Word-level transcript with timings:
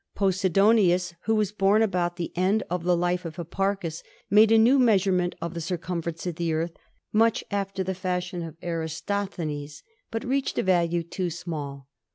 Posidonius, 0.15 1.13
who 1.25 1.35
was 1.35 1.51
born 1.51 1.83
about 1.83 2.15
the 2.15 2.31
end 2.35 2.63
of 2.71 2.83
the 2.83 2.97
life 2.97 3.23
of 3.23 3.35
Hipparchus, 3.35 4.01
made 4.31 4.51
a 4.51 4.57
new 4.57 4.79
measurement 4.79 5.35
of 5.39 5.53
the 5.53 5.61
circumference 5.61 6.25
of 6.25 6.37
the 6.37 6.53
Earth, 6.53 6.73
much 7.13 7.43
after 7.51 7.83
the 7.83 7.93
fashion 7.93 8.41
of 8.41 8.59
that 8.61 8.65
of 8.67 8.79
Erathosthenes, 8.79 9.83
but 10.09 10.23
reaching 10.23 10.59
a 10.59 10.63
value 10.63 11.03
too 11.03 11.29
small. 11.29 11.87